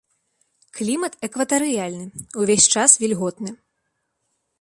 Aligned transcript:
Клімат 0.77 1.13
экватарыяльны, 1.27 2.05
увесь 2.45 2.65
час 2.77 2.91
вільготны. 3.05 3.51